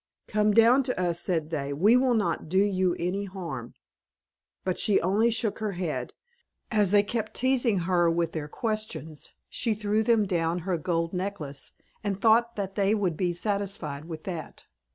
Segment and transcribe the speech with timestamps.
[0.27, 3.75] "Come down to us," said they, "we will not do you any harm."
[4.63, 6.15] But she only shook her head.
[6.71, 11.73] As they kept teasing her with their questions, she threw them down her gold necklace,
[12.03, 14.65] and thought they would be satisfied with that.